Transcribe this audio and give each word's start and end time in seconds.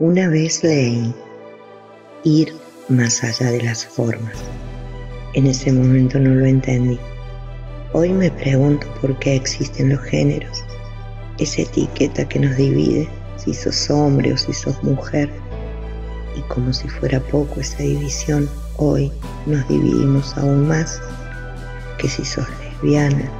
Una 0.00 0.28
vez 0.28 0.64
leí 0.64 1.14
ir 2.24 2.52
más 2.88 3.22
allá 3.22 3.52
de 3.52 3.62
las 3.62 3.86
formas. 3.86 4.34
En 5.34 5.46
ese 5.46 5.70
momento 5.70 6.18
no 6.18 6.30
lo 6.30 6.46
entendí. 6.46 6.98
Hoy 7.92 8.12
me 8.12 8.28
pregunto 8.28 8.88
por 9.00 9.16
qué 9.20 9.36
existen 9.36 9.90
los 9.90 10.00
géneros, 10.00 10.64
esa 11.38 11.62
etiqueta 11.62 12.28
que 12.28 12.40
nos 12.40 12.56
divide 12.56 13.08
si 13.36 13.54
sos 13.54 13.88
hombre 13.88 14.32
o 14.32 14.36
si 14.36 14.52
sos 14.52 14.82
mujer. 14.82 15.30
Y 16.36 16.40
como 16.52 16.72
si 16.72 16.88
fuera 16.88 17.20
poco 17.20 17.60
esa 17.60 17.84
división, 17.84 18.50
hoy 18.78 19.12
nos 19.46 19.66
dividimos 19.68 20.36
aún 20.36 20.66
más 20.66 21.00
que 21.98 22.08
si 22.08 22.24
sos 22.24 22.48
lesbiana, 22.58 23.30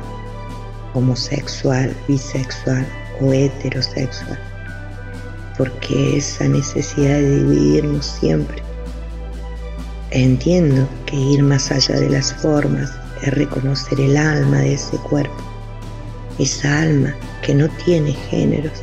homosexual, 0.94 1.92
bisexual 2.06 2.86
o 3.20 3.32
heterosexual 3.32 4.53
porque 5.56 6.16
esa 6.16 6.48
necesidad 6.48 7.14
de 7.14 7.44
dividirnos 7.44 8.06
siempre. 8.06 8.62
Entiendo 10.10 10.88
que 11.06 11.16
ir 11.16 11.42
más 11.42 11.70
allá 11.70 11.98
de 11.98 12.10
las 12.10 12.32
formas 12.34 12.92
es 13.22 13.34
reconocer 13.34 14.00
el 14.00 14.16
alma 14.16 14.58
de 14.58 14.74
ese 14.74 14.96
cuerpo, 14.98 15.36
esa 16.38 16.82
alma 16.82 17.14
que 17.42 17.54
no 17.54 17.68
tiene 17.84 18.12
géneros, 18.12 18.82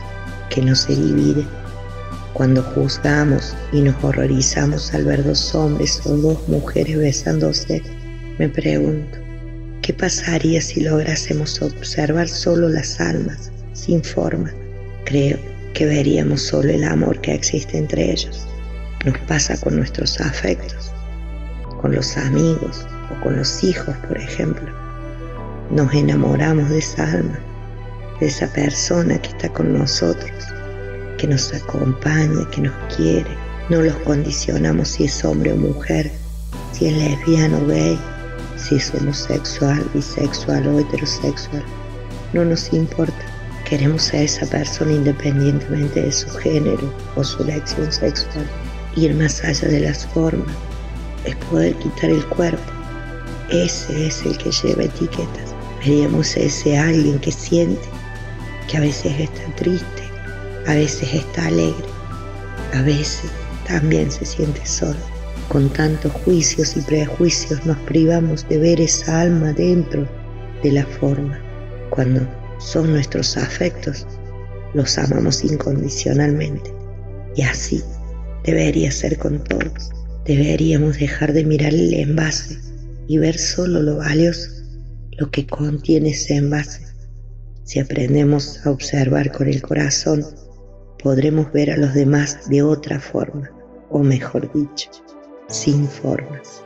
que 0.49 0.61
no 0.61 0.75
se 0.75 0.95
divide. 0.95 1.45
Cuando 2.33 2.63
juzgamos 2.63 3.55
y 3.71 3.81
nos 3.81 4.01
horrorizamos 4.03 4.93
al 4.93 5.05
ver 5.05 5.23
dos 5.23 5.53
hombres 5.53 6.01
o 6.05 6.15
dos 6.15 6.47
mujeres 6.47 6.97
besándose, 6.97 7.81
me 8.39 8.49
pregunto, 8.49 9.17
¿qué 9.81 9.93
pasaría 9.93 10.61
si 10.61 10.81
lográsemos 10.81 11.61
observar 11.61 12.27
solo 12.27 12.69
las 12.69 12.99
almas, 12.99 13.51
sin 13.73 14.03
forma? 14.03 14.51
Creo 15.05 15.50
que 15.73 15.85
veríamos 15.85 16.41
solo 16.41 16.69
el 16.69 16.83
amor 16.83 17.19
que 17.21 17.33
existe 17.33 17.77
entre 17.77 18.11
ellos. 18.11 18.47
Nos 19.05 19.17
pasa 19.19 19.59
con 19.59 19.77
nuestros 19.77 20.19
afectos, 20.19 20.91
con 21.81 21.95
los 21.95 22.17
amigos 22.17 22.85
o 23.09 23.23
con 23.23 23.37
los 23.37 23.63
hijos, 23.63 23.95
por 24.07 24.17
ejemplo. 24.17 24.71
Nos 25.71 25.93
enamoramos 25.93 26.69
de 26.69 26.79
esa 26.79 27.11
alma, 27.11 27.39
de 28.19 28.27
esa 28.27 28.51
persona 28.53 29.19
que 29.21 29.29
está 29.29 29.49
con 29.49 29.73
nosotros, 29.73 30.31
que 31.17 31.27
nos 31.27 31.53
acompaña, 31.53 32.49
que 32.51 32.61
nos 32.61 32.95
quiere. 32.95 33.31
No 33.69 33.81
los 33.81 33.95
condicionamos 33.97 34.89
si 34.89 35.05
es 35.05 35.23
hombre 35.23 35.53
o 35.53 35.55
mujer, 35.55 36.11
si 36.73 36.87
es 36.87 36.97
lesbiano 36.97 37.57
o 37.59 37.67
gay, 37.67 37.97
si 38.57 38.75
es 38.75 38.93
homosexual, 38.93 39.83
bisexual 39.93 40.67
o 40.67 40.79
heterosexual. 40.79 41.63
No 42.33 42.45
nos 42.45 42.71
importa 42.73 43.30
Queremos 43.71 44.13
a 44.13 44.17
esa 44.17 44.45
persona 44.47 44.91
independientemente 44.91 46.01
de 46.01 46.11
su 46.11 46.29
género 46.29 46.93
o 47.15 47.23
su 47.23 47.41
elección 47.43 47.89
sexual. 47.89 48.45
Ir 48.97 49.15
más 49.15 49.41
allá 49.45 49.69
de 49.69 49.79
las 49.79 50.05
formas 50.07 50.53
es 51.23 51.37
poder 51.49 51.73
quitar 51.75 52.09
el 52.09 52.25
cuerpo. 52.25 52.69
Ese 53.49 54.07
es 54.07 54.25
el 54.25 54.37
que 54.37 54.51
lleva 54.51 54.83
etiquetas. 54.83 55.55
Veríamos 55.79 56.35
a 56.35 56.41
ese 56.41 56.77
alguien 56.77 57.17
que 57.19 57.31
siente, 57.31 57.87
que 58.67 58.75
a 58.75 58.81
veces 58.81 59.17
está 59.17 59.55
triste, 59.55 60.03
a 60.67 60.73
veces 60.73 61.13
está 61.13 61.47
alegre, 61.47 61.85
a 62.73 62.81
veces 62.81 63.31
también 63.65 64.11
se 64.11 64.25
siente 64.25 64.65
solo. 64.65 64.99
Con 65.47 65.69
tantos 65.69 66.11
juicios 66.25 66.75
y 66.75 66.81
prejuicios 66.81 67.65
nos 67.65 67.77
privamos 67.77 68.45
de 68.49 68.57
ver 68.57 68.81
esa 68.81 69.21
alma 69.21 69.53
dentro 69.53 70.05
de 70.61 70.73
la 70.73 70.85
forma. 70.85 71.39
Cuando 71.89 72.27
son 72.61 72.91
nuestros 72.91 73.37
afectos, 73.37 74.05
los 74.73 74.97
amamos 74.97 75.43
incondicionalmente. 75.43 76.73
Y 77.35 77.41
así 77.43 77.83
debería 78.43 78.91
ser 78.91 79.17
con 79.17 79.43
todos. 79.43 79.89
Deberíamos 80.25 80.99
dejar 80.99 81.33
de 81.33 81.43
mirar 81.43 81.73
el 81.73 81.93
envase 81.93 82.57
y 83.07 83.17
ver 83.17 83.37
solo 83.37 83.81
lo 83.81 83.97
valioso, 83.97 84.49
lo 85.17 85.31
que 85.31 85.47
contiene 85.47 86.11
ese 86.11 86.35
envase. 86.35 86.85
Si 87.63 87.79
aprendemos 87.79 88.65
a 88.65 88.71
observar 88.71 89.31
con 89.31 89.47
el 89.47 89.61
corazón, 89.61 90.25
podremos 91.01 91.51
ver 91.51 91.71
a 91.71 91.77
los 91.77 91.93
demás 91.93 92.49
de 92.49 92.61
otra 92.61 92.99
forma, 92.99 93.49
o 93.89 93.99
mejor 93.99 94.51
dicho, 94.53 94.89
sin 95.47 95.87
formas. 95.87 96.63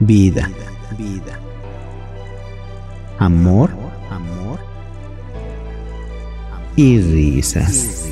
Vida, 0.00 0.50
vida. 0.96 1.40
Amor, 3.18 3.70
amor 4.10 4.60
y 6.76 7.00
risas. 7.00 8.06